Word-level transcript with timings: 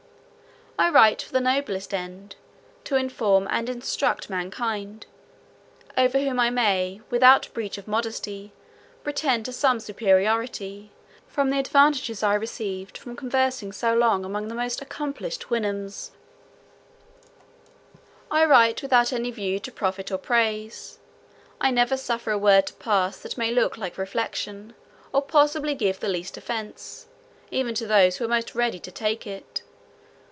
I 0.79 0.89
write 0.89 1.21
for 1.21 1.31
the 1.31 1.41
noblest 1.41 1.93
end, 1.93 2.35
to 2.85 2.95
inform 2.95 3.47
and 3.51 3.69
instruct 3.69 4.31
mankind; 4.31 5.05
over 5.95 6.17
whom 6.17 6.39
I 6.39 6.49
may, 6.49 7.01
without 7.11 7.53
breach 7.53 7.77
of 7.77 7.87
modesty, 7.87 8.51
pretend 9.03 9.45
to 9.45 9.53
some 9.53 9.79
superiority, 9.79 10.91
from 11.27 11.51
the 11.51 11.59
advantages 11.59 12.23
I 12.23 12.33
received 12.33 12.99
by 13.05 13.13
conversing 13.13 13.71
so 13.71 13.93
long 13.93 14.25
among 14.25 14.47
the 14.47 14.55
most 14.55 14.81
accomplished 14.81 15.43
Houyhnhnms. 15.49 16.09
I 18.31 18.43
write 18.43 18.81
without 18.81 19.13
any 19.13 19.29
view 19.29 19.59
to 19.59 19.71
profit 19.71 20.11
or 20.11 20.17
praise. 20.17 20.97
I 21.61 21.69
never 21.69 21.95
suffer 21.95 22.31
a 22.31 22.39
word 22.39 22.65
to 22.67 22.73
pass 22.73 23.19
that 23.19 23.37
may 23.37 23.51
look 23.51 23.77
like 23.77 23.99
reflection, 23.99 24.73
or 25.13 25.21
possibly 25.21 25.75
give 25.75 25.99
the 25.99 26.09
least 26.09 26.37
offence, 26.37 27.05
even 27.51 27.75
to 27.75 27.85
those 27.85 28.17
who 28.17 28.25
are 28.25 28.29
most 28.29 28.55
ready 28.55 28.79
to 28.79 28.91
take 28.91 29.27
it. 29.27 29.61